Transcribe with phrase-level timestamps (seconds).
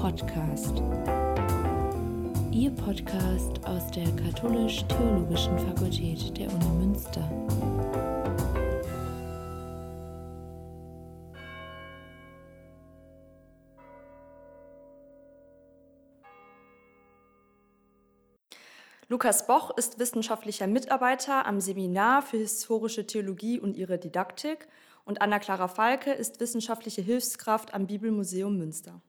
[0.00, 0.82] Podcast.
[2.50, 7.30] Ihr Podcast aus der Katholisch-Theologischen Fakultät der Uni Münster.
[19.08, 24.66] Lukas Boch ist wissenschaftlicher Mitarbeiter am Seminar für historische Theologie und ihre Didaktik
[25.04, 29.02] und Anna-Clara Falke ist wissenschaftliche Hilfskraft am Bibelmuseum Münster.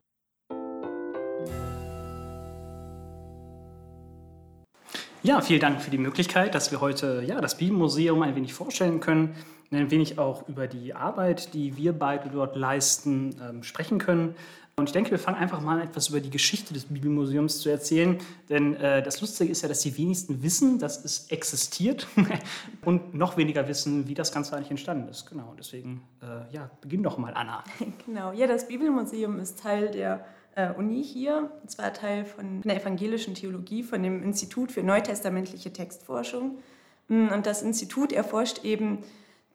[5.24, 9.00] Ja, vielen Dank für die Möglichkeit, dass wir heute ja, das Bibelmuseum ein wenig vorstellen
[9.02, 9.36] können,
[9.70, 14.34] ein wenig auch über die Arbeit, die wir beide dort leisten, ähm, sprechen können.
[14.78, 18.18] Und ich denke, wir fangen einfach mal etwas über die Geschichte des Bibelmuseums zu erzählen.
[18.50, 22.08] Denn äh, das Lustige ist ja, dass die wenigsten wissen, dass es existiert
[22.84, 25.28] und noch weniger wissen, wie das Ganze eigentlich entstanden ist.
[25.28, 27.64] Genau, deswegen, äh, ja, beginn doch mal, Anna.
[28.08, 30.26] Genau, ja, das Bibelmuseum ist Teil der
[30.78, 36.60] Uni hier, und zwar Teil von der evangelischen Theologie, von dem Institut für neutestamentliche Textforschung.
[37.08, 39.00] Mm, und das Institut erforscht eben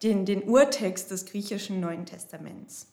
[0.03, 2.87] den, den Urtext des griechischen Neuen Testaments.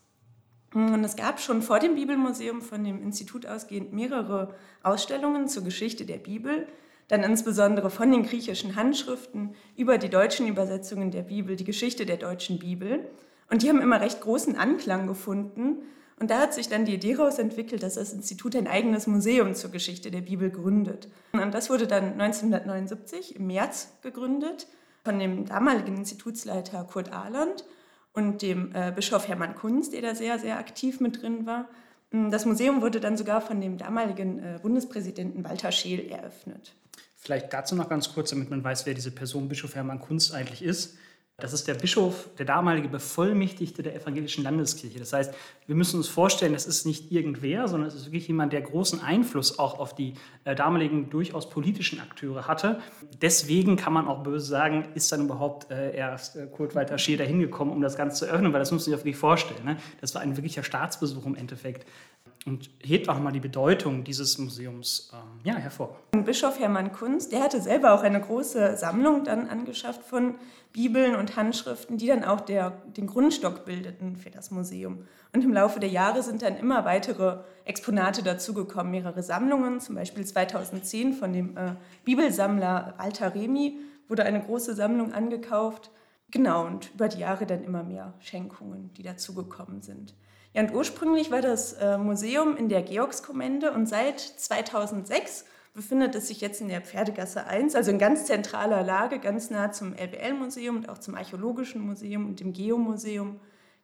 [0.75, 6.05] Und es gab schon vor dem Bibelmuseum von dem Institut ausgehend mehrere Ausstellungen zur Geschichte
[6.05, 6.67] der Bibel,
[7.07, 12.17] dann insbesondere von den griechischen Handschriften über die deutschen Übersetzungen der Bibel, die Geschichte der
[12.17, 13.09] deutschen Bibel.
[13.51, 15.83] Und die haben immer recht großen Anklang gefunden.
[16.21, 19.55] Und da hat sich dann die Idee daraus entwickelt, dass das Institut ein eigenes Museum
[19.55, 21.09] zur Geschichte der Bibel gründet.
[21.33, 24.69] Und das wurde dann 1979 im März gegründet
[25.03, 27.65] von dem damaligen Institutsleiter Kurt Ahland
[28.13, 31.69] und dem äh, Bischof Hermann Kunz, der da sehr, sehr aktiv mit drin war.
[32.11, 36.75] Mm, das Museum wurde dann sogar von dem damaligen äh, Bundespräsidenten Walter Scheel eröffnet.
[37.17, 40.63] Vielleicht dazu noch ganz kurz, damit man weiß, wer diese Person Bischof Hermann Kunz eigentlich
[40.63, 40.97] ist.
[41.39, 45.01] Das ist der Bischof, der damalige Bevollmächtigte der evangelischen Landeskirche.
[45.01, 45.35] Das heißt,
[45.67, 49.01] wir müssen uns vorstellen, das ist nicht irgendwer, sondern es ist wirklich jemand, der großen
[49.03, 50.15] Einfluss auch auf die
[50.45, 52.81] äh, damaligen durchaus politischen Akteure hatte.
[53.21, 57.19] Deswegen kann man auch böse sagen, ist dann überhaupt äh, erst äh, Kurt Walter Scheer
[57.19, 59.65] dahin gekommen, um das Ganze zu öffnen, weil das muss man sich auch wirklich vorstellen.
[59.65, 59.77] Ne?
[60.01, 61.85] Das war ein wirklicher Staatsbesuch im Endeffekt
[62.47, 65.97] und hebt auch mal die Bedeutung dieses Museums ähm, ja, hervor.
[66.13, 70.35] Bischof Hermann Kunz, der hatte selber auch eine große Sammlung dann angeschafft von
[70.73, 75.07] Bibeln und Handschriften, die dann auch der, den Grundstock bildeten für das Museum.
[75.33, 80.25] Und im Laufe der Jahre sind dann immer weitere Exponate dazugekommen, mehrere Sammlungen, zum Beispiel
[80.25, 81.75] 2010 von dem äh,
[82.05, 85.91] Bibelsammler Walter Remi wurde eine große Sammlung angekauft.
[86.31, 90.15] Genau, und über die Jahre dann immer mehr Schenkungen, die dazugekommen sind.
[90.53, 96.29] Ja, und ursprünglich war das äh, Museum in der Georgskommende und seit 2006 befindet es
[96.29, 100.77] sich jetzt in der Pferdegasse 1, also in ganz zentraler Lage, ganz nah zum LBL-Museum
[100.77, 103.41] und auch zum Archäologischen Museum und dem Geomuseum.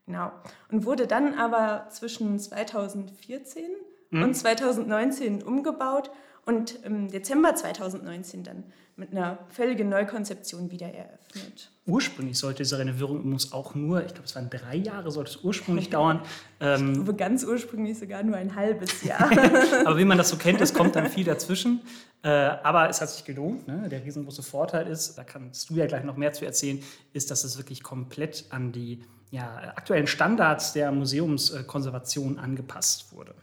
[0.06, 0.32] Genau.
[0.70, 3.64] Und wurde dann aber zwischen 2014
[4.10, 4.22] mhm.
[4.22, 6.10] und 2019 umgebaut
[6.46, 8.64] und im Dezember 2019 dann
[8.96, 11.70] mit einer völligen Neukonzeption wieder eröffnet.
[11.86, 15.42] Ursprünglich sollte diese Renovierung übrigens auch nur, ich glaube, es waren drei Jahre, sollte es
[15.42, 16.20] ursprünglich dauern.
[16.60, 19.30] Ähm, ich glaube, ganz ursprünglich sogar nur ein halbes Jahr.
[19.86, 21.80] aber wie man das so kennt, es kommt dann viel dazwischen.
[22.22, 23.66] Äh, aber es hat sich gelohnt.
[23.66, 23.88] Ne?
[23.88, 26.82] Der riesengroße Vorteil ist, da kannst du ja gleich noch mehr zu erzählen,
[27.14, 33.34] ist, dass es wirklich komplett an die ja, aktuellen Standards der Museumskonservation angepasst wurde.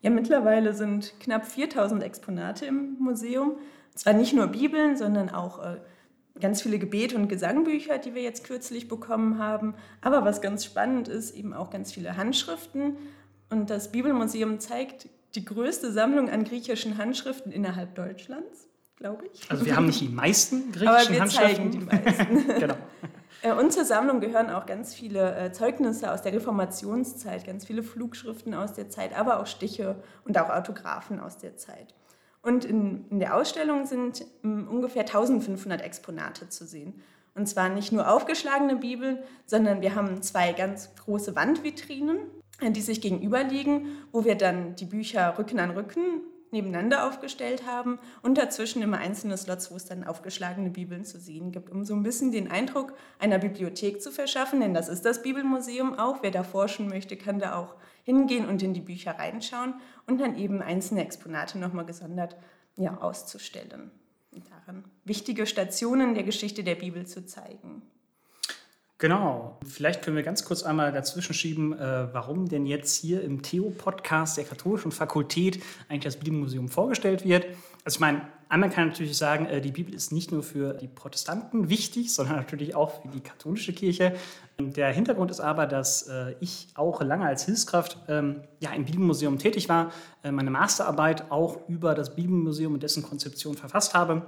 [0.00, 3.56] Ja, mittlerweile sind knapp 4000 Exponate im Museum
[3.94, 5.78] zwar nicht nur Bibeln, sondern auch äh,
[6.40, 9.74] ganz viele Gebete und Gesangbücher, die wir jetzt kürzlich bekommen haben.
[10.00, 12.96] Aber was ganz spannend ist, eben auch ganz viele Handschriften.
[13.50, 19.50] Und das Bibelmuseum zeigt die größte Sammlung an griechischen Handschriften innerhalb Deutschlands, glaube ich.
[19.50, 21.80] Also wir haben nicht die meisten griechischen Handschriften.
[21.80, 22.60] Aber wir zeigen die meisten.
[22.60, 22.76] genau.
[23.42, 27.82] Äh, und zur Sammlung gehören auch ganz viele äh, Zeugnisse aus der Reformationszeit, ganz viele
[27.82, 31.94] Flugschriften aus der Zeit, aber auch Stiche und auch Autographen aus der Zeit.
[32.42, 37.02] Und in, in der Ausstellung sind hm, ungefähr 1500 Exponate zu sehen.
[37.34, 42.18] Und zwar nicht nur aufgeschlagene Bibeln, sondern wir haben zwei ganz große Wandvitrinen,
[42.60, 46.22] äh, die sich gegenüberliegen, wo wir dann die Bücher Rücken an Rücken
[46.52, 51.52] nebeneinander aufgestellt haben und dazwischen immer einzelne Slots, wo es dann aufgeschlagene Bibeln zu sehen
[51.52, 55.22] gibt, um so ein bisschen den Eindruck einer Bibliothek zu verschaffen, denn das ist das
[55.22, 56.22] Bibelmuseum auch.
[56.22, 57.74] Wer da forschen möchte, kann da auch
[58.04, 59.74] hingehen und in die Bücher reinschauen
[60.06, 62.36] und dann eben einzelne Exponate nochmal gesondert
[62.76, 63.90] ja, auszustellen
[64.32, 67.82] und daran wichtige Stationen der Geschichte der Bibel zu zeigen.
[69.00, 69.56] Genau.
[69.64, 74.36] Vielleicht können wir ganz kurz einmal dazwischen schieben, äh, warum denn jetzt hier im Theo-Podcast
[74.36, 77.46] der Katholischen Fakultät eigentlich das Bibelmuseum vorgestellt wird.
[77.84, 80.74] Also ich meine, einmal kann man natürlich sagen, äh, die Bibel ist nicht nur für
[80.74, 84.16] die Protestanten wichtig, sondern natürlich auch für die katholische Kirche.
[84.58, 89.38] Der Hintergrund ist aber, dass äh, ich auch lange als Hilfskraft ähm, ja, im Bibelmuseum
[89.38, 89.92] tätig war,
[90.24, 94.26] äh, meine Masterarbeit auch über das Bibelmuseum und dessen Konzeption verfasst habe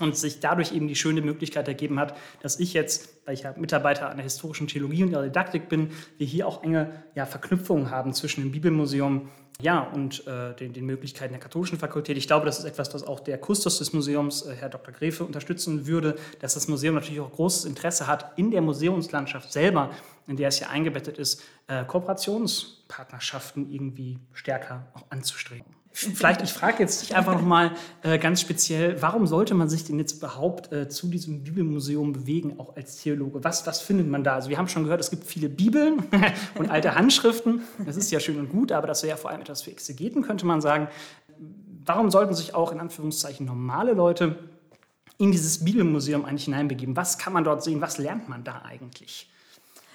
[0.00, 3.54] und sich dadurch eben die schöne Möglichkeit ergeben hat, dass ich jetzt, weil ich ja
[3.56, 7.90] Mitarbeiter an der historischen Theologie und ihrer Didaktik bin, wir hier auch enge ja, Verknüpfungen
[7.90, 9.28] haben zwischen dem Bibelmuseum
[9.60, 12.16] ja, und äh, den, den, Möglichkeiten der katholischen Fakultät.
[12.16, 14.94] Ich glaube, das ist etwas, was auch der Kustos des Museums, äh, Herr Dr.
[14.94, 19.90] Grefe, unterstützen würde, dass das Museum natürlich auch großes Interesse hat, in der Museumslandschaft selber,
[20.28, 25.77] in der es ja eingebettet ist, äh, Kooperationspartnerschaften irgendwie stärker auch anzustreben.
[25.90, 29.98] Vielleicht, ich frage jetzt dich einfach nochmal äh, ganz speziell, warum sollte man sich denn
[29.98, 33.42] jetzt überhaupt äh, zu diesem Bibelmuseum bewegen, auch als Theologe?
[33.42, 34.34] Was, was findet man da?
[34.34, 36.04] Also wir haben schon gehört, es gibt viele Bibeln
[36.54, 37.62] und alte Handschriften.
[37.84, 40.22] Das ist ja schön und gut, aber das wäre ja vor allem etwas für Exegeten,
[40.22, 40.88] könnte man sagen.
[41.84, 44.38] Warum sollten sich auch in Anführungszeichen normale Leute
[45.16, 46.96] in dieses Bibelmuseum eigentlich hineinbegeben?
[46.96, 47.80] Was kann man dort sehen?
[47.80, 49.30] Was lernt man da eigentlich?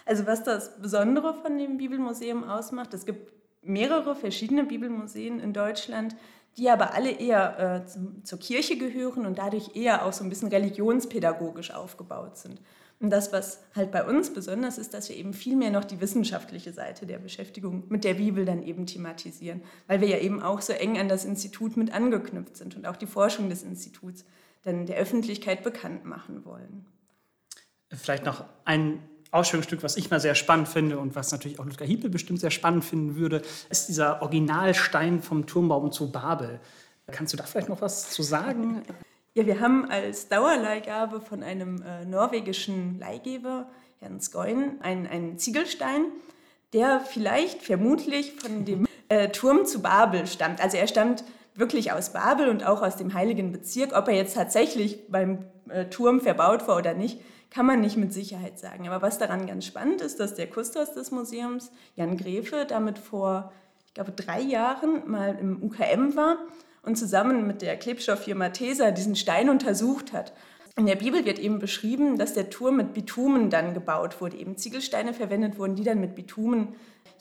[0.05, 3.31] Also was das Besondere von dem Bibelmuseum ausmacht, es gibt
[3.63, 6.15] mehrere verschiedene Bibelmuseen in Deutschland,
[6.57, 10.29] die aber alle eher äh, zum, zur Kirche gehören und dadurch eher auch so ein
[10.29, 12.61] bisschen religionspädagogisch aufgebaut sind.
[12.99, 15.99] Und das, was halt bei uns besonders ist, dass wir eben viel mehr noch die
[15.99, 20.61] wissenschaftliche Seite der Beschäftigung mit der Bibel dann eben thematisieren, weil wir ja eben auch
[20.61, 24.23] so eng an das Institut mit angeknüpft sind und auch die Forschung des Instituts
[24.61, 26.85] dann der Öffentlichkeit bekannt machen wollen.
[27.89, 28.99] Vielleicht noch ein
[29.33, 32.51] Ausstellungsstück, was ich mal sehr spannend finde und was natürlich auch Ludger Hiepel bestimmt sehr
[32.51, 36.59] spannend finden würde, ist dieser Originalstein vom Turmbaum zu Babel.
[37.11, 38.83] Kannst du da vielleicht noch was zu sagen?
[39.35, 43.67] Ja, wir haben als Dauerleihgabe von einem äh, norwegischen Leihgeber,
[43.99, 46.05] Herrn Skoin, einen, einen Ziegelstein,
[46.71, 50.61] der vielleicht, vermutlich von dem äh, Turm zu Babel stammt.
[50.61, 51.23] Also er stammt
[51.55, 53.93] wirklich aus Babel und auch aus dem heiligen Bezirk.
[53.93, 58.13] Ob er jetzt tatsächlich beim äh, Turm verbaut war oder nicht, kann man nicht mit
[58.13, 58.87] Sicherheit sagen.
[58.87, 63.51] Aber was daran ganz spannend ist, dass der Kustos des Museums, Jan Grefe, damit vor,
[63.85, 66.37] ich glaube, drei Jahren mal im UKM war
[66.81, 70.33] und zusammen mit der Klebstofffirma Tesa diesen Stein untersucht hat.
[70.75, 74.57] In der Bibel wird eben beschrieben, dass der Turm mit Bitumen dann gebaut wurde, eben
[74.57, 76.69] Ziegelsteine verwendet wurden, die dann mit Bitumen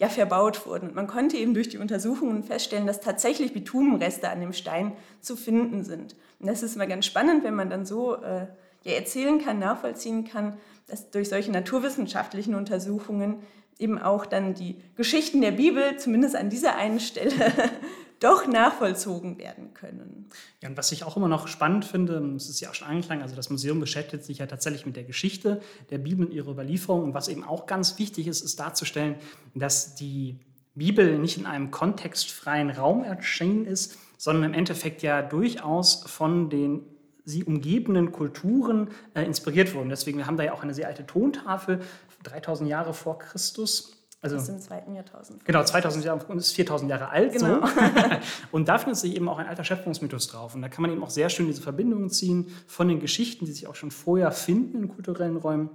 [0.02, 0.88] ja, verbaut wurden.
[0.88, 5.37] Und man konnte eben durch die Untersuchungen feststellen, dass tatsächlich Bitumenreste an dem Stein zu
[5.37, 6.16] finden sind.
[6.40, 8.49] Und das ist immer ganz spannend, wenn man dann so äh,
[8.82, 10.56] ja, erzählen kann, nachvollziehen kann,
[10.88, 13.44] dass durch solche naturwissenschaftlichen Untersuchungen
[13.78, 17.31] eben auch dann die Geschichten der Bibel, zumindest an dieser einen Stelle,
[18.22, 20.28] doch nachvollzogen werden können.
[20.60, 23.22] Ja, und was ich auch immer noch spannend finde, es ist ja auch schon angeklungen,
[23.22, 25.60] also das Museum beschäftigt sich ja tatsächlich mit der Geschichte
[25.90, 27.04] der Bibel und ihrer Überlieferung.
[27.04, 29.16] Und was eben auch ganz wichtig ist, ist darzustellen,
[29.54, 30.38] dass die
[30.74, 36.84] Bibel nicht in einem kontextfreien Raum erschienen ist, sondern im Endeffekt ja durchaus von den
[37.24, 39.88] sie umgebenden Kulturen äh, inspiriert wurden.
[39.88, 41.80] Deswegen, wir haben da ja auch eine sehr alte Tontafel,
[42.24, 44.01] 3000 Jahre vor Christus.
[44.22, 45.44] Also, das ist im zweiten Jahrtausend.
[45.44, 47.32] Genau, 2000 Jahre und ist 4000 Jahre alt.
[47.32, 47.66] Genau.
[47.66, 47.72] So.
[48.52, 50.54] und da findet sich eben auch ein alter Schöpfungsmythos drauf.
[50.54, 53.52] Und da kann man eben auch sehr schön diese Verbindungen ziehen von den Geschichten, die
[53.52, 55.70] sich auch schon vorher finden in kulturellen Räumen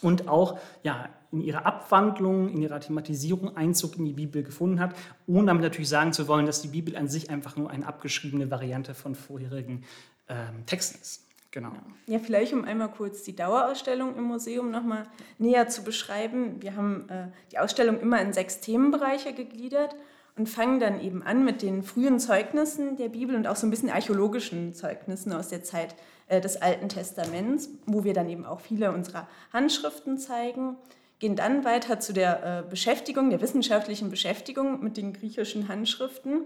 [0.00, 4.96] und auch ja, in ihrer Abwandlung, in ihrer Thematisierung Einzug in die Bibel gefunden hat,
[5.26, 8.50] ohne damit natürlich sagen zu wollen, dass die Bibel an sich einfach nur eine abgeschriebene
[8.50, 9.84] Variante von vorherigen
[10.28, 11.25] ähm, Texten ist.
[11.56, 11.72] Genau.
[12.06, 15.06] Ja, vielleicht um einmal kurz die Dauerausstellung im Museum nochmal
[15.38, 16.60] näher zu beschreiben.
[16.60, 19.96] Wir haben äh, die Ausstellung immer in sechs Themenbereiche gegliedert
[20.36, 23.70] und fangen dann eben an mit den frühen Zeugnissen der Bibel und auch so ein
[23.70, 25.94] bisschen archäologischen Zeugnissen aus der Zeit
[26.28, 30.76] äh, des Alten Testaments, wo wir dann eben auch viele unserer Handschriften zeigen.
[31.20, 36.42] Gehen dann weiter zu der äh, Beschäftigung, der wissenschaftlichen Beschäftigung mit den griechischen Handschriften,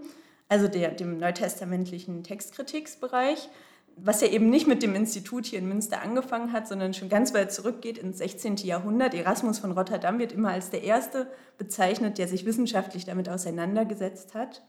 [0.47, 3.49] also der, dem neutestamentlichen Textkritiksbereich
[4.03, 7.33] was ja eben nicht mit dem Institut hier in Münster angefangen hat, sondern schon ganz
[7.33, 8.57] weit zurückgeht ins 16.
[8.57, 9.13] Jahrhundert.
[9.13, 11.27] Erasmus von Rotterdam wird immer als der Erste
[11.57, 14.63] bezeichnet, der sich wissenschaftlich damit auseinandergesetzt hat.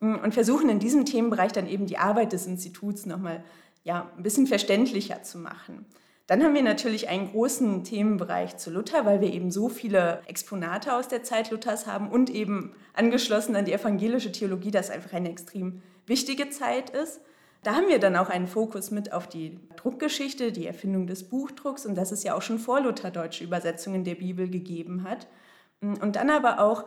[0.00, 3.42] Und versuchen in diesem Themenbereich dann eben die Arbeit des Instituts nochmal
[3.82, 5.86] ja, ein bisschen verständlicher zu machen.
[6.28, 10.92] Dann haben wir natürlich einen großen Themenbereich zu Luther, weil wir eben so viele Exponate
[10.92, 15.30] aus der Zeit Luthers haben und eben angeschlossen an die evangelische Theologie, das einfach eine
[15.30, 17.22] extrem wichtige Zeit ist.
[17.68, 21.84] Da haben wir dann auch einen Fokus mit auf die Druckgeschichte, die Erfindung des Buchdrucks
[21.84, 25.26] und dass es ja auch schon vor Luther deutsche Übersetzungen der Bibel gegeben hat.
[25.82, 26.86] Und dann aber auch,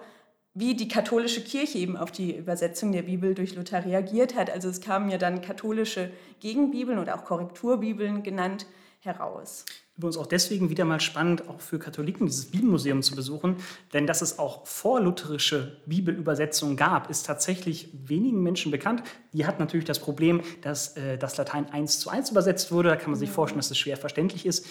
[0.56, 4.50] wie die katholische Kirche eben auf die Übersetzung der Bibel durch Luther reagiert hat.
[4.50, 6.10] Also es kamen ja dann katholische
[6.40, 8.66] Gegenbibeln oder auch Korrekturbibeln genannt
[9.02, 9.66] heraus.
[9.98, 13.58] Übrigens auch deswegen wieder mal spannend, auch für Katholiken dieses Bibelmuseum zu besuchen,
[13.94, 19.04] denn dass es auch vorlutherische Bibelübersetzungen gab, ist tatsächlich wenigen Menschen bekannt.
[19.34, 22.90] Die hat natürlich das Problem, dass äh, das Latein eins zu eins übersetzt wurde.
[22.90, 24.66] Da kann man sich vorstellen, dass es schwer verständlich ist.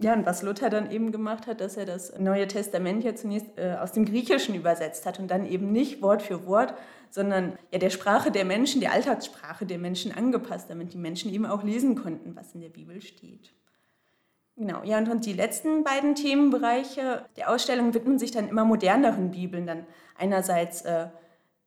[0.00, 3.46] Ja, und was Luther dann eben gemacht hat, dass er das Neue Testament ja zunächst
[3.56, 6.74] äh, aus dem Griechischen übersetzt hat und dann eben nicht Wort für Wort,
[7.10, 11.46] sondern ja der Sprache der Menschen, der Alltagssprache der Menschen angepasst, damit die Menschen eben
[11.46, 13.52] auch lesen konnten, was in der Bibel steht.
[14.56, 19.66] Genau, ja, und die letzten beiden Themenbereiche der Ausstellung widmen sich dann immer moderneren Bibeln.
[19.66, 21.08] Dann einerseits äh,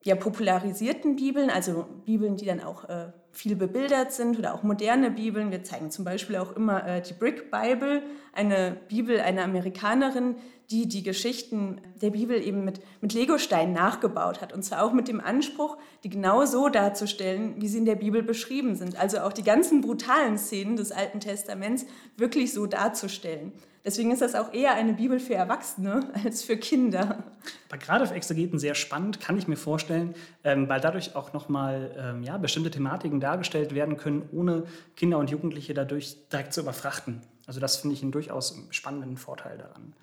[0.03, 5.11] ja, popularisierten Bibeln, also Bibeln, die dann auch äh, viel bebildert sind oder auch moderne
[5.11, 5.51] Bibeln.
[5.51, 8.01] Wir zeigen zum Beispiel auch immer äh, die Brick Bible,
[8.33, 10.37] eine Bibel einer Amerikanerin,
[10.71, 14.53] die die Geschichten der Bibel eben mit, mit Legosteinen nachgebaut hat.
[14.53, 18.23] Und zwar auch mit dem Anspruch, die genau so darzustellen, wie sie in der Bibel
[18.23, 18.99] beschrieben sind.
[18.99, 21.85] Also auch die ganzen brutalen Szenen des Alten Testaments
[22.17, 23.53] wirklich so darzustellen.
[23.87, 27.23] Deswegen ist das auch eher eine Bibel für Erwachsene als für Kinder.
[27.69, 30.13] Aber gerade für Exegeten sehr spannend, kann ich mir vorstellen,
[30.43, 34.65] ähm, weil dadurch auch nochmal ähm, ja, bestimmte Thematiken dargestellt werden können, ohne
[34.97, 37.21] Kinder und Jugendliche dadurch direkt zu überfrachten.
[37.45, 39.93] Also das finde ich einen durchaus spannenden Vorteil daran.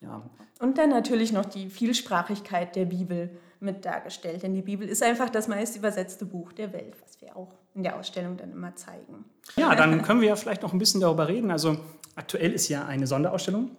[0.00, 0.22] Ja.
[0.58, 3.28] Und dann natürlich noch die Vielsprachigkeit der Bibel
[3.60, 4.42] mit dargestellt.
[4.42, 7.84] Denn die Bibel ist einfach das meist übersetzte Buch der Welt, was wir auch in
[7.84, 9.24] der Ausstellung dann immer zeigen.
[9.56, 11.52] Ja, dann können wir ja vielleicht noch ein bisschen darüber reden.
[11.52, 11.78] Also
[12.16, 13.70] aktuell ist ja eine Sonderausstellung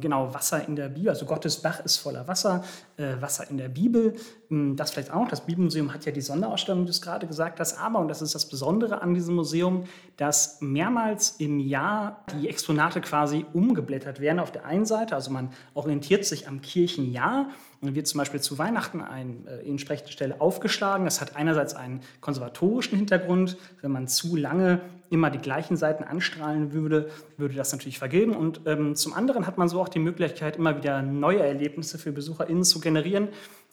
[0.00, 2.64] Genau, Wasser in der Bibel, also Gottes Bach ist voller Wasser,
[2.96, 4.14] äh, Wasser in der Bibel.
[4.48, 5.28] Hm, das vielleicht auch.
[5.28, 7.78] Das Bibelmuseum hat ja die Sonderausstellung, die du gerade gesagt hast.
[7.78, 9.84] Aber, und das ist das Besondere an diesem Museum,
[10.16, 14.38] dass mehrmals im Jahr die Exponate quasi umgeblättert werden.
[14.38, 17.50] Auf der einen Seite, also man orientiert sich am Kirchenjahr
[17.82, 21.04] und wird zum Beispiel zu Weihnachten an äh, entsprechende Stelle aufgeschlagen.
[21.04, 23.58] Das hat einerseits einen konservatorischen Hintergrund.
[23.82, 24.80] Wenn man zu lange
[25.12, 28.34] immer die gleichen Seiten anstrahlen würde, würde das natürlich vergeben.
[28.34, 32.12] Und ähm, zum anderen hat man so auch die Möglichkeit, immer wieder neue Erlebnisse für
[32.12, 33.28] BesucherInnen zu generieren.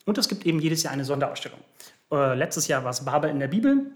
[0.06, 1.60] Und es gibt eben jedes Jahr eine Sonderausstellung.
[2.12, 3.92] Äh, letztes Jahr war es Babel in der Bibel.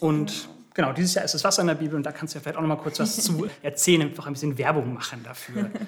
[0.00, 1.94] Und genau, dieses Jahr ist es Wasser in der Bibel.
[1.94, 4.32] Und da kannst du ja vielleicht auch noch mal kurz was zu erzählen, einfach ein
[4.32, 5.70] bisschen Werbung machen dafür.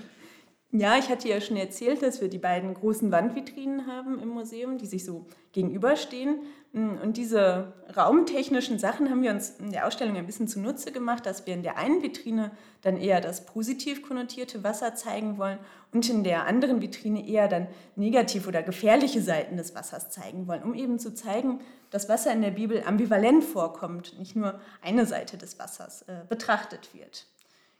[0.70, 4.76] Ja, ich hatte ja schon erzählt, dass wir die beiden großen Wandvitrinen haben im Museum,
[4.76, 6.40] die sich so gegenüberstehen.
[6.74, 11.46] Und diese raumtechnischen Sachen haben wir uns in der Ausstellung ein bisschen zunutze gemacht, dass
[11.46, 12.50] wir in der einen Vitrine
[12.82, 15.58] dann eher das positiv konnotierte Wasser zeigen wollen
[15.94, 20.62] und in der anderen Vitrine eher dann negativ oder gefährliche Seiten des Wassers zeigen wollen,
[20.62, 25.38] um eben zu zeigen, dass Wasser in der Bibel ambivalent vorkommt, nicht nur eine Seite
[25.38, 27.26] des Wassers äh, betrachtet wird.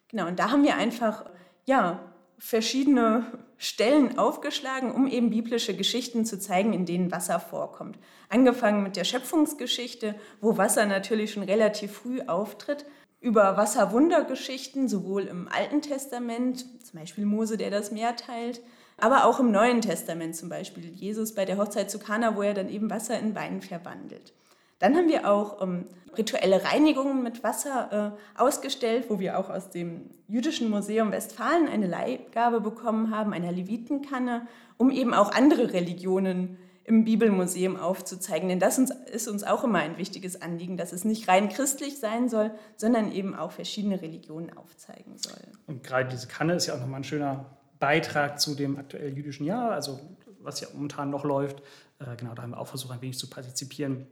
[0.09, 1.27] Genau, und da haben wir einfach,
[1.67, 2.01] ja,
[2.39, 3.27] verschiedene
[3.57, 7.99] Stellen aufgeschlagen, um eben biblische Geschichten zu zeigen, in denen Wasser vorkommt.
[8.29, 12.85] Angefangen mit der Schöpfungsgeschichte, wo Wasser natürlich schon relativ früh auftritt,
[13.21, 18.61] über Wasserwundergeschichten, sowohl im Alten Testament, zum Beispiel Mose, der das Meer teilt,
[18.97, 22.55] aber auch im Neuen Testament, zum Beispiel Jesus bei der Hochzeit zu Kana, wo er
[22.55, 24.33] dann eben Wasser in Wein verwandelt.
[24.79, 29.71] Dann haben wir auch ähm, rituelle Reinigungen mit Wasser äh, ausgestellt, wo wir auch aus
[29.71, 36.59] dem Jüdischen Museum Westfalen eine Leihgabe bekommen haben, einer Levitenkanne, um eben auch andere Religionen
[36.85, 38.49] im Bibelmuseum aufzuzeigen.
[38.49, 42.29] Denn das ist uns auch immer ein wichtiges Anliegen, dass es nicht rein christlich sein
[42.31, 45.39] soll, sondern eben auch verschiedene Religionen aufzeigen soll.
[45.67, 47.45] Und gerade diese Kanne ist ja auch nochmal ein schöner
[47.79, 50.01] Beitrag zu dem aktuell jüdischen Jahr, also
[50.41, 51.61] was ja momentan noch läuft.
[51.99, 54.07] Äh, genau, da haben wir auch versucht, ein wenig zu partizipieren.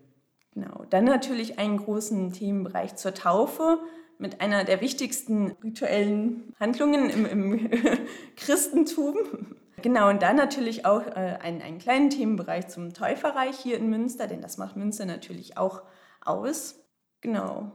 [0.57, 0.87] Genau.
[0.89, 3.79] Dann natürlich einen großen Themenbereich zur Taufe
[4.17, 7.71] mit einer der wichtigsten rituellen Handlungen im, im
[8.37, 9.17] Christentum.
[9.83, 14.27] Genau, und dann natürlich auch äh, einen, einen kleinen Themenbereich zum Täuferreich hier in Münster,
[14.27, 15.83] denn das macht Münster natürlich auch
[16.25, 16.77] aus.
[17.21, 17.73] Genau.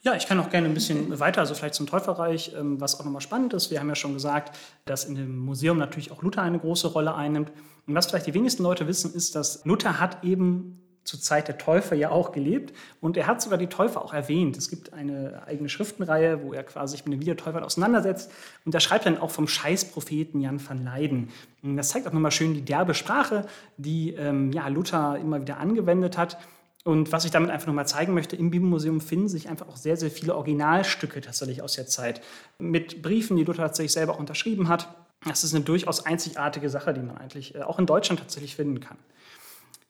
[0.00, 3.04] Ja, ich kann auch gerne ein bisschen weiter, also vielleicht zum Täuferreich, ähm, was auch
[3.04, 3.70] nochmal spannend ist.
[3.70, 7.14] Wir haben ja schon gesagt, dass in dem Museum natürlich auch Luther eine große Rolle
[7.14, 7.52] einnimmt.
[7.86, 11.58] Und was vielleicht die wenigsten Leute wissen, ist, dass Luther hat eben zur Zeit der
[11.58, 12.72] Täufer ja auch gelebt.
[13.00, 14.56] Und er hat sogar die Täufer auch erwähnt.
[14.56, 18.30] Es gibt eine eigene Schriftenreihe, wo er quasi sich mit den Wiedertäufern auseinandersetzt.
[18.64, 21.30] Und er schreibt dann auch vom Scheißpropheten Jan van Leyden.
[21.62, 25.58] Und das zeigt auch nochmal schön die derbe Sprache, die ähm, ja, Luther immer wieder
[25.58, 26.38] angewendet hat.
[26.84, 29.96] Und was ich damit einfach nochmal zeigen möchte, im Bibelmuseum finden sich einfach auch sehr,
[29.96, 32.20] sehr viele Originalstücke tatsächlich aus der Zeit.
[32.58, 34.88] Mit Briefen, die Luther tatsächlich selber auch unterschrieben hat.
[35.24, 38.80] Das ist eine durchaus einzigartige Sache, die man eigentlich äh, auch in Deutschland tatsächlich finden
[38.80, 38.98] kann.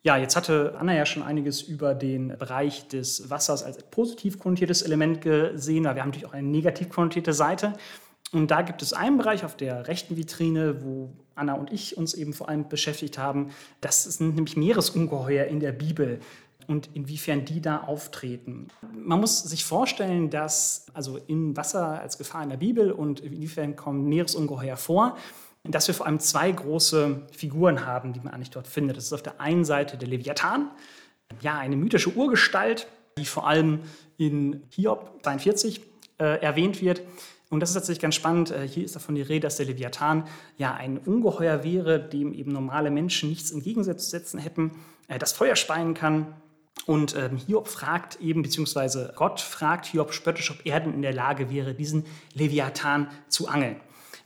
[0.04, 4.82] Ja, jetzt hatte Anna ja schon einiges über den Bereich des Wassers als positiv konnotiertes
[4.82, 7.74] Element gesehen, weil wir haben natürlich auch eine negativ konnotierte Seite.
[8.32, 12.14] Und da gibt es einen Bereich auf der rechten Vitrine, wo Anna und ich uns
[12.14, 13.50] eben vor allem beschäftigt haben.
[13.80, 16.18] Das sind nämlich Meeresungeheuer in der Bibel.
[16.68, 18.68] und inwiefern die da auftreten.
[18.94, 23.74] Man muss sich vorstellen, dass also in Wasser als Gefahr in der Bibel und inwiefern
[23.74, 25.16] kommen Meeresungeheuer vor,
[25.64, 28.96] dass wir vor allem zwei große Figuren haben, die man eigentlich dort findet.
[28.96, 30.70] Das ist auf der einen Seite der Leviathan,
[31.40, 33.80] ja, eine mythische Urgestalt, die vor allem
[34.16, 35.80] in Hiob 42
[36.18, 37.02] äh, erwähnt wird.
[37.48, 38.50] Und das ist tatsächlich ganz spannend.
[38.50, 40.24] Äh, hier ist davon die Rede, dass der Leviathan
[40.56, 44.72] ja ein Ungeheuer wäre, dem eben normale Menschen nichts entgegenzusetzen hätten,
[45.08, 46.34] äh, das Feuer speien kann.
[46.86, 51.12] Und ähm, Hiob fragt eben, beziehungsweise Gott fragt Hiob spöttisch, ob er denn in der
[51.12, 52.04] Lage wäre, diesen
[52.34, 53.76] Leviathan zu angeln.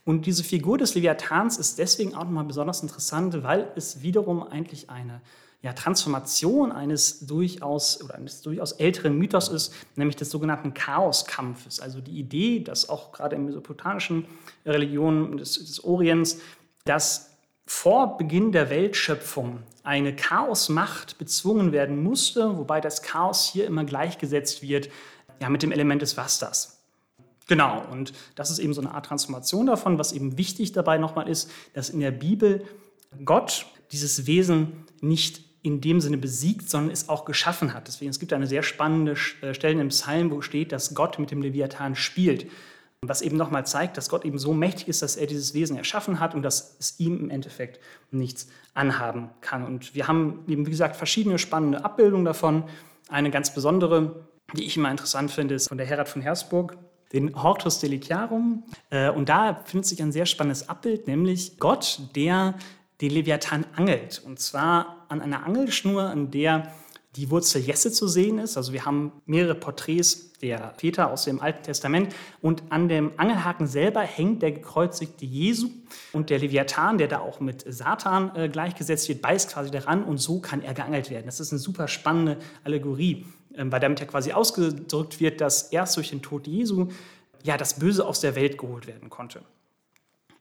[0.07, 4.89] Und diese Figur des Leviathans ist deswegen auch nochmal besonders interessant, weil es wiederum eigentlich
[4.89, 5.21] eine
[5.63, 11.81] ja, Transformation eines durchaus oder eines durchaus älteren Mythos ist, nämlich des sogenannten Chaoskampfes.
[11.81, 14.27] Also die Idee, dass auch gerade in mesopotamischen
[14.65, 16.39] Religionen des, des Orients,
[16.85, 17.33] dass
[17.67, 24.63] vor Beginn der Weltschöpfung eine Chaosmacht bezwungen werden musste, wobei das Chaos hier immer gleichgesetzt
[24.63, 24.89] wird
[25.41, 26.75] ja, mit dem Element des Wasters.
[27.49, 29.99] Genau, und das ist eben so eine Art Transformation davon.
[29.99, 32.65] Was eben wichtig dabei nochmal ist, dass in der Bibel
[33.25, 37.88] Gott dieses Wesen nicht in dem Sinne besiegt, sondern es auch geschaffen hat.
[37.88, 41.31] Deswegen es gibt eine sehr spannende äh, Stelle im Psalm, wo steht, dass Gott mit
[41.31, 42.49] dem Leviathan spielt.
[43.03, 46.19] Was eben nochmal zeigt, dass Gott eben so mächtig ist, dass er dieses Wesen erschaffen
[46.19, 49.65] hat und dass es ihm im Endeffekt nichts anhaben kann.
[49.65, 52.65] Und wir haben eben, wie gesagt, verschiedene spannende Abbildungen davon.
[53.09, 56.79] Eine ganz besondere, die ich immer interessant finde, ist von der Herat von Hersburg,
[57.13, 58.65] den Hortus Deliciarum.
[58.91, 62.55] Äh, und da findet sich ein sehr spannendes Abbild, nämlich Gott, der
[63.01, 64.23] den Leviathan angelt.
[64.25, 66.73] Und zwar an einer Angelschnur, an der
[67.16, 68.56] die Wurzel Jesse zu sehen ist.
[68.56, 73.66] Also wir haben mehrere Porträts der Väter aus dem Alten Testament und an dem Angelhaken
[73.66, 75.70] selber hängt der gekreuzigte Jesu
[76.12, 80.18] und der Leviathan, der da auch mit Satan äh, gleichgesetzt wird, beißt quasi daran und
[80.18, 81.26] so kann er geangelt werden.
[81.26, 85.96] Das ist eine super spannende Allegorie, äh, weil damit ja quasi ausgedrückt wird, dass erst
[85.96, 86.88] durch den Tod Jesu
[87.42, 89.40] ja das Böse aus der Welt geholt werden konnte.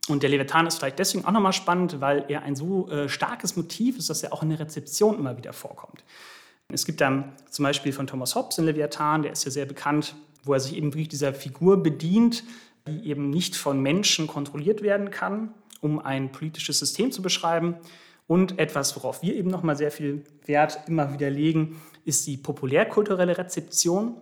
[0.08, 3.56] Und der Leviathan ist vielleicht deswegen auch nochmal spannend, weil er ein so äh, starkes
[3.56, 6.04] Motiv ist, dass er auch in der Rezeption immer wieder vorkommt.
[6.74, 10.16] Es gibt dann zum Beispiel von Thomas Hobbes den Leviathan, der ist ja sehr bekannt,
[10.44, 12.44] wo er sich eben wirklich dieser Figur bedient,
[12.88, 17.76] die eben nicht von Menschen kontrolliert werden kann, um ein politisches System zu beschreiben.
[18.28, 23.38] Und etwas, worauf wir eben nochmal sehr viel Wert immer wieder legen, ist die populärkulturelle
[23.38, 24.16] Rezeption.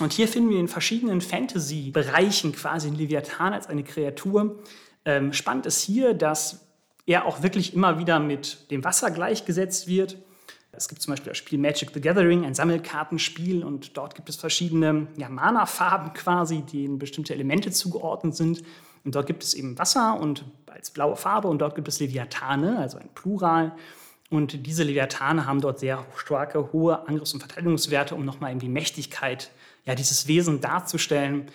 [0.00, 4.58] Und hier finden wir in verschiedenen Fantasy-Bereichen quasi den Leviathan als eine Kreatur,
[5.04, 6.66] ähm, spannend ist hier, dass
[7.06, 10.18] er auch wirklich immer wieder mit dem Wasser gleichgesetzt wird.
[10.78, 14.36] Es gibt zum Beispiel das Spiel Magic the Gathering, ein Sammelkartenspiel, und dort gibt es
[14.36, 18.62] verschiedene ja, Mana-Farben quasi, denen bestimmte Elemente zugeordnet sind.
[19.04, 22.78] Und dort gibt es eben Wasser und als blaue Farbe und dort gibt es Leviathane,
[22.78, 23.72] also ein Plural.
[24.30, 28.68] Und diese Leviathane haben dort sehr starke, hohe Angriffs- und Verteidigungswerte, um nochmal eben die
[28.68, 29.50] Mächtigkeit
[29.84, 31.46] ja, dieses Wesen darzustellen.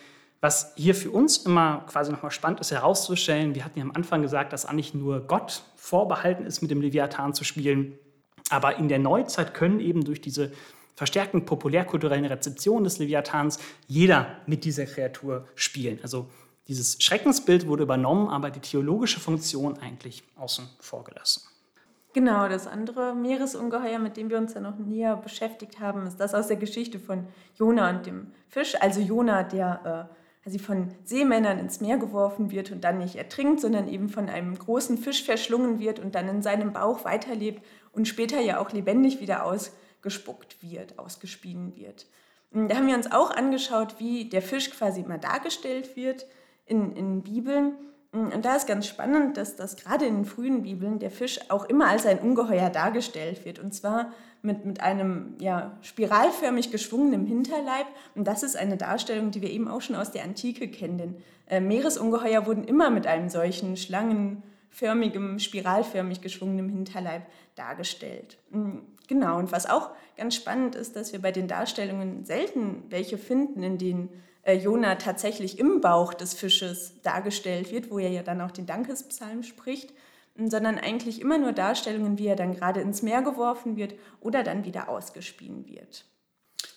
[0.42, 4.22] Was hier für uns immer quasi nochmal spannend ist herauszustellen, wir hatten ja am Anfang
[4.22, 7.98] gesagt, dass eigentlich nur Gott vorbehalten ist, mit dem Leviathan zu spielen.
[8.54, 10.52] Aber in der Neuzeit können eben durch diese
[10.96, 15.98] verstärkten populärkulturellen Rezeptionen des Leviathans jeder mit dieser Kreatur spielen.
[16.04, 16.28] Also
[16.68, 21.42] dieses Schreckensbild wurde übernommen, aber die theologische Funktion eigentlich außen vor gelassen.
[22.14, 26.36] Genau, das andere Meeresungeheuer, mit dem wir uns ja noch näher beschäftigt haben, ist das
[26.36, 28.76] aus der Geschichte von Jona und dem Fisch.
[28.80, 30.08] Also Jona, der
[30.46, 34.30] äh, sie von Seemännern ins Meer geworfen wird und dann nicht ertrinkt, sondern eben von
[34.30, 37.64] einem großen Fisch verschlungen wird und dann in seinem Bauch weiterlebt
[37.94, 42.06] und später ja auch lebendig wieder ausgespuckt wird, ausgespien wird.
[42.52, 46.28] Da haben wir uns auch angeschaut, wie der Fisch quasi immer dargestellt wird
[46.66, 47.74] in, in Bibeln.
[48.12, 51.66] Und da ist ganz spannend, dass das gerade in den frühen Bibeln der Fisch auch
[51.66, 53.58] immer als ein Ungeheuer dargestellt wird.
[53.58, 54.12] Und zwar
[54.44, 57.88] mit, mit einem ja, spiralförmig geschwungenen Hinterleib.
[58.14, 61.00] Und das ist eine Darstellung, die wir eben auch schon aus der Antike kennen.
[61.00, 61.16] Denn
[61.48, 63.78] äh, Meeresungeheuer wurden immer mit einem solchen
[64.74, 67.24] schlangenförmigem, spiralförmig geschwungenen Hinterleib
[67.56, 68.38] dargestellt.
[68.50, 73.18] Mm, genau, und was auch ganz spannend ist, dass wir bei den Darstellungen selten welche
[73.18, 74.10] finden, in denen
[74.44, 78.66] äh, Jona tatsächlich im Bauch des Fisches dargestellt wird, wo er ja dann auch den
[78.66, 79.94] Dankespsalm spricht,
[80.36, 84.66] sondern eigentlich immer nur Darstellungen, wie er dann gerade ins Meer geworfen wird oder dann
[84.66, 86.06] wieder ausgespien wird.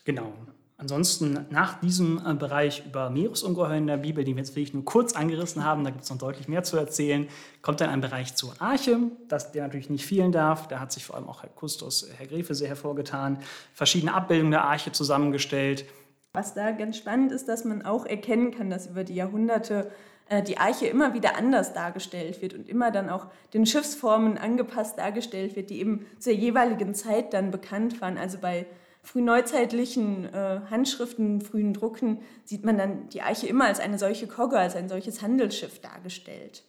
[0.05, 0.33] Genau.
[0.79, 4.85] Ansonsten nach diesem äh, Bereich über Meeresungeheuer in der Bibel, den wir jetzt wirklich nur
[4.85, 7.29] kurz angerissen haben, da gibt es noch deutlich mehr zu erzählen,
[7.63, 10.69] kommt dann ein Bereich zur Arche, das, der natürlich nicht fehlen darf.
[10.69, 13.39] Da hat sich vor allem auch Herr Kustos, Herr Grefe sehr hervorgetan,
[13.73, 15.87] verschiedene Abbildungen der Arche zusammengestellt.
[16.35, 19.91] Was da ganz spannend ist, dass man auch erkennen kann, dass über die Jahrhunderte
[20.29, 24.99] äh, die Arche immer wieder anders dargestellt wird und immer dann auch den Schiffsformen angepasst
[24.99, 28.19] dargestellt wird, die eben zur jeweiligen Zeit dann bekannt waren.
[28.19, 28.67] Also bei
[29.07, 34.59] frühneuzeitlichen äh, Handschriften, frühen Drucken sieht man dann die Eiche immer als eine solche Kogge,
[34.59, 36.65] als ein solches Handelsschiff dargestellt.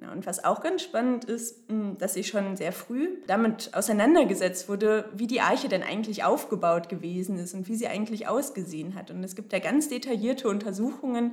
[0.00, 4.68] Ja, und was auch ganz spannend ist, hm, dass ich schon sehr früh damit auseinandergesetzt
[4.68, 9.10] wurde, wie die Arche denn eigentlich aufgebaut gewesen ist und wie sie eigentlich ausgesehen hat.
[9.10, 11.32] Und es gibt da ganz detaillierte Untersuchungen,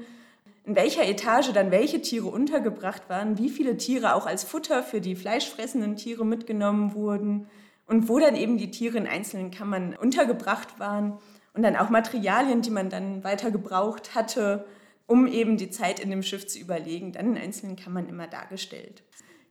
[0.66, 5.00] in welcher Etage dann welche Tiere untergebracht waren, wie viele Tiere auch als Futter für
[5.00, 7.48] die fleischfressenden Tiere mitgenommen wurden
[7.90, 11.18] und wo dann eben die Tiere in einzelnen Kammern untergebracht waren
[11.56, 14.66] und dann auch Materialien, die man dann weiter gebraucht hatte,
[15.08, 19.02] um eben die Zeit in dem Schiff zu überlegen, dann in einzelnen Kammern immer dargestellt.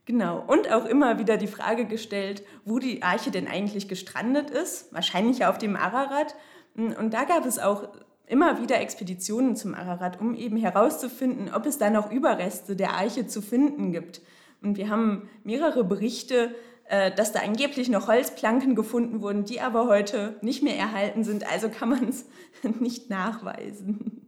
[0.05, 4.95] Genau, und auch immer wieder die Frage gestellt, wo die Arche denn eigentlich gestrandet ist,
[4.95, 6.37] wahrscheinlich auf dem Ararat.
[6.77, 7.89] Und da gab es auch
[8.29, 13.27] immer wieder Expeditionen zum Ararat, um eben herauszufinden, ob es da noch Überreste der Arche
[13.27, 14.23] zu finden gibt.
[14.63, 16.55] Und wir haben mehrere Berichte
[16.89, 21.47] dass da angeblich noch Holzplanken gefunden wurden, die aber heute nicht mehr erhalten sind.
[21.51, 22.25] Also kann man es
[22.81, 24.23] nicht nachweisen.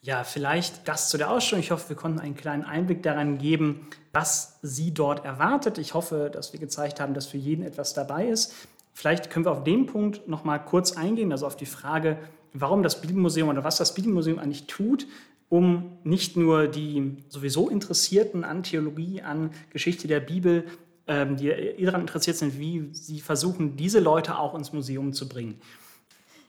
[0.00, 1.62] Ja, vielleicht das zu der Ausstellung.
[1.62, 5.76] Ich hoffe, wir konnten einen kleinen Einblick daran geben, was sie dort erwartet.
[5.78, 8.54] Ich hoffe, dass wir gezeigt haben, dass für jeden etwas dabei ist.
[8.94, 12.18] Vielleicht können wir auf den Punkt noch mal kurz eingehen, also auf die Frage,
[12.52, 15.06] warum das Bibelmuseum oder was das Bibelmuseum eigentlich tut,
[15.48, 20.64] um nicht nur die sowieso Interessierten an Theologie, an Geschichte der Bibel
[21.08, 25.60] die daran interessiert sind, wie sie versuchen, diese Leute auch ins Museum zu bringen.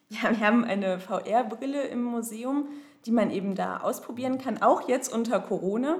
[0.10, 2.68] Ja, wir haben eine VR-Brille im Museum,
[3.06, 5.98] die man eben da ausprobieren kann, auch jetzt unter Corona.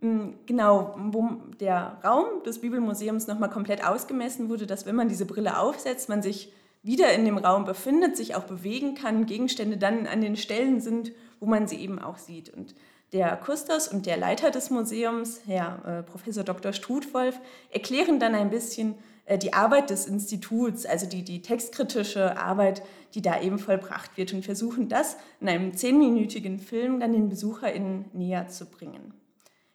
[0.00, 1.28] Hm, genau, wo
[1.60, 6.22] der Raum des Bibelmuseums nochmal komplett ausgemessen wurde, dass wenn man diese Brille aufsetzt, man
[6.22, 6.52] sich
[6.82, 11.12] wieder in dem Raum befindet, sich auch bewegen kann, Gegenstände dann an den Stellen sind,
[11.38, 12.52] wo man sie eben auch sieht.
[12.52, 12.74] Und
[13.12, 16.72] der Kustos und der Leiter des Museums, Herr äh, Professor Dr.
[16.72, 17.38] Strutwolf,
[17.70, 18.94] erklären dann ein bisschen
[19.26, 22.82] äh, die Arbeit des Instituts, also die, die textkritische Arbeit,
[23.14, 28.06] die da eben vollbracht wird und versuchen das in einem zehnminütigen Film dann den BesucherInnen
[28.14, 29.12] näher zu bringen.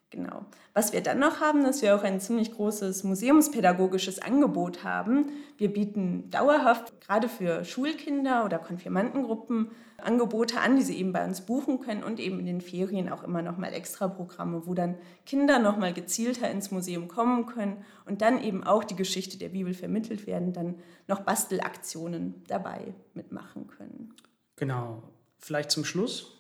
[0.10, 0.46] Genau.
[0.74, 5.32] Was wir dann noch haben, dass wir auch ein ziemlich großes museumspädagogisches Angebot haben.
[5.58, 11.42] Wir bieten dauerhaft gerade für Schulkinder oder Konfirmandengruppen Angebote an, die sie eben bei uns
[11.42, 14.96] buchen können und eben in den Ferien auch immer noch mal extra Programme, wo dann
[15.26, 19.50] Kinder noch mal gezielter ins Museum kommen können und dann eben auch die Geschichte der
[19.50, 20.76] Bibel vermittelt werden, dann
[21.08, 24.14] noch Bastelaktionen dabei mitmachen können.
[24.56, 25.02] Genau.
[25.40, 26.37] Vielleicht zum Schluss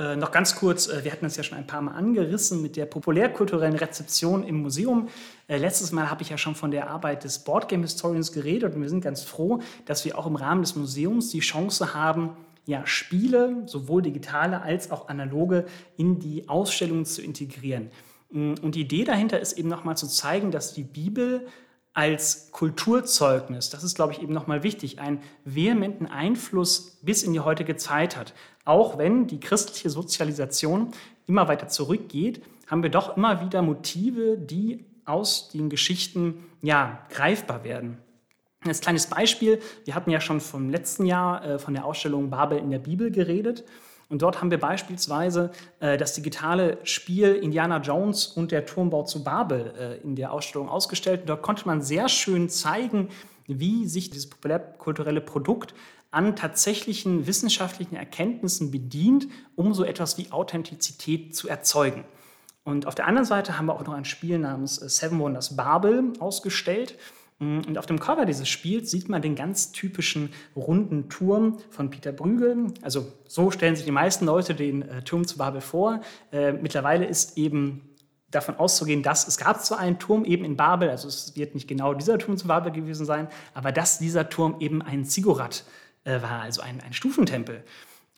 [0.00, 2.76] äh, noch ganz kurz, äh, wir hatten das ja schon ein paar Mal angerissen mit
[2.76, 5.08] der populärkulturellen Rezeption im Museum.
[5.46, 8.80] Äh, letztes Mal habe ich ja schon von der Arbeit des Boardgame Historians geredet und
[8.80, 12.30] wir sind ganz froh, dass wir auch im Rahmen des Museums die Chance haben,
[12.64, 15.66] ja, Spiele, sowohl digitale als auch analoge,
[15.98, 17.90] in die Ausstellungen zu integrieren.
[18.30, 21.46] Mm, und die Idee dahinter ist eben nochmal zu zeigen, dass die Bibel
[21.92, 27.40] als Kulturzeugnis, das ist, glaube ich, eben nochmal wichtig, einen vehementen Einfluss bis in die
[27.40, 28.32] heutige Zeit hat.
[28.64, 30.92] Auch wenn die christliche Sozialisation
[31.26, 37.64] immer weiter zurückgeht, haben wir doch immer wieder Motive, die aus den Geschichten ja, greifbar
[37.64, 37.98] werden.
[38.64, 42.58] Als kleines Beispiel, wir hatten ja schon vom letzten Jahr äh, von der Ausstellung Babel
[42.58, 43.64] in der Bibel geredet.
[44.10, 49.24] Und dort haben wir beispielsweise äh, das digitale Spiel Indiana Jones und der Turmbau zu
[49.24, 51.22] Babel äh, in der Ausstellung ausgestellt.
[51.22, 53.08] Und dort konnte man sehr schön zeigen,
[53.46, 55.74] wie sich dieses populärkulturelle Produkt
[56.10, 62.04] an tatsächlichen wissenschaftlichen Erkenntnissen bedient, um so etwas wie Authentizität zu erzeugen.
[62.64, 65.56] Und auf der anderen Seite haben wir auch noch ein Spiel namens äh, Seven Wonders
[65.56, 66.98] Babel ausgestellt.
[67.40, 71.90] Mm, und auf dem Cover dieses Spiels sieht man den ganz typischen runden Turm von
[71.90, 72.72] Peter Brügel.
[72.82, 76.00] Also so stellen sich die meisten Leute den äh, Turm zu Babel vor.
[76.30, 77.90] Äh, mittlerweile ist eben
[78.30, 81.66] davon auszugehen, dass es gab zwar einen Turm eben in Babel, also es wird nicht
[81.66, 85.64] genau dieser Turm zu Babel gewesen sein, aber dass dieser Turm eben ein Ziggurat
[86.04, 87.64] äh, war, also ein, ein Stufentempel.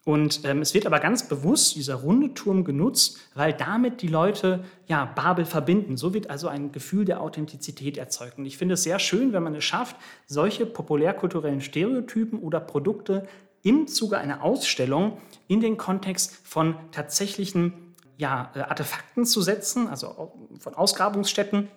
[0.04, 4.64] Und ähm, es wird aber ganz bewusst dieser runde Turm genutzt, weil damit die Leute
[4.86, 5.96] ja, Babel verbinden.
[5.96, 8.38] So wird also ein Gefühl der Authentizität erzeugt.
[8.38, 13.28] Und ich finde es sehr schön, wenn man es schafft, solche populärkulturellen Stereotypen oder Produkte
[13.62, 20.32] im Zuge einer Ausstellung in den Kontext von tatsächlichen ja, äh, Artefakten zu setzen, also
[20.58, 21.68] von Ausgrabungsstätten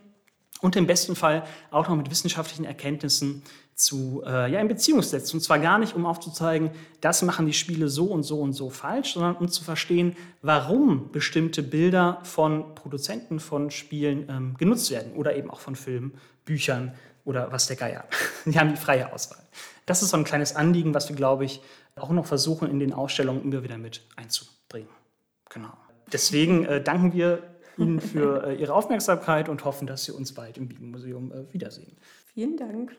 [0.62, 3.44] und im besten Fall auch noch mit wissenschaftlichen Erkenntnissen
[3.76, 5.34] zu, äh, ja, in Beziehung setzt.
[5.34, 8.70] Und zwar gar nicht, um aufzuzeigen, das machen die Spiele so und so und so
[8.70, 15.14] falsch, sondern um zu verstehen, warum bestimmte Bilder von Produzenten von Spielen ähm, genutzt werden
[15.14, 16.14] oder eben auch von Filmen,
[16.46, 16.94] Büchern
[17.26, 18.06] oder was der Geier.
[18.46, 19.44] die haben die freie Auswahl.
[19.86, 21.62] Das ist so ein kleines Anliegen, was wir, glaube ich,
[21.98, 24.90] auch noch versuchen, in den Ausstellungen immer wieder mit einzubringen.
[25.50, 25.74] Genau.
[26.12, 27.44] deswegen äh, danken wir
[27.78, 31.98] Ihnen für äh, Ihre Aufmerksamkeit und hoffen, dass Sie uns bald im Bibelmuseum äh, wiedersehen.
[32.34, 32.96] Vielen Dank.